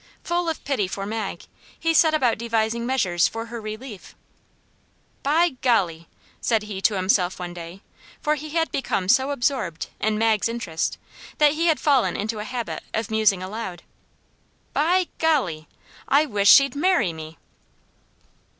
Full 0.23 0.49
of 0.49 0.63
pity 0.63 0.87
for 0.87 1.05
Mag, 1.05 1.43
he 1.79 1.93
set 1.93 2.15
about 2.15 2.39
devising 2.39 2.87
measures 2.87 3.27
for 3.27 3.45
her 3.45 3.61
relief. 3.61 4.15
"By 5.21 5.49
golly!" 5.61 6.07
said 6.41 6.63
he 6.63 6.81
to 6.81 6.95
himself 6.95 7.37
one 7.39 7.53
day 7.53 7.83
for 8.19 8.33
he 8.33 8.49
had 8.49 8.71
become 8.71 9.07
so 9.07 9.29
absorbed 9.29 9.89
in 9.99 10.17
Mag's 10.17 10.49
interest 10.49 10.97
that 11.37 11.53
he 11.53 11.67
had 11.67 11.79
fallen 11.79 12.17
into 12.17 12.39
a 12.39 12.45
habit 12.45 12.81
of 12.95 13.11
musing 13.11 13.43
aloud 13.43 13.83
"By 14.73 15.05
golly! 15.19 15.67
I 16.07 16.25
wish 16.25 16.49
she'd 16.51 16.75
MARRY 16.75 17.13
me." 17.13 17.37